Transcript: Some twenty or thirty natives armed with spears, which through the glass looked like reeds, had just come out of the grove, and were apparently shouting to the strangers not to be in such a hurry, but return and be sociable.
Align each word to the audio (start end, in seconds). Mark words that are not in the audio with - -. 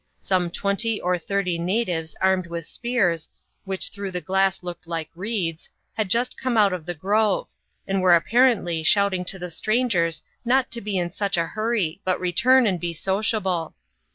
Some 0.19 0.49
twenty 0.49 0.99
or 0.99 1.19
thirty 1.19 1.59
natives 1.59 2.15
armed 2.19 2.47
with 2.47 2.65
spears, 2.65 3.29
which 3.65 3.89
through 3.89 4.09
the 4.09 4.19
glass 4.19 4.63
looked 4.63 4.87
like 4.87 5.11
reeds, 5.13 5.69
had 5.93 6.09
just 6.09 6.39
come 6.39 6.57
out 6.57 6.73
of 6.73 6.87
the 6.87 6.95
grove, 6.95 7.47
and 7.87 8.01
were 8.01 8.15
apparently 8.15 8.81
shouting 8.81 9.23
to 9.25 9.37
the 9.37 9.51
strangers 9.51 10.23
not 10.43 10.71
to 10.71 10.81
be 10.81 10.97
in 10.97 11.11
such 11.11 11.37
a 11.37 11.45
hurry, 11.45 12.01
but 12.03 12.19
return 12.19 12.65
and 12.65 12.79
be 12.79 12.93
sociable. 12.95 13.75